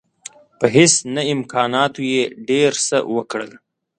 په 0.59 0.65
هیڅ 0.75 0.93
نه 1.15 1.21
امکاناتو 1.33 2.01
یې 2.13 2.23
ډېر 2.49 2.71
څه 2.87 2.97
وکړل. 3.15 3.51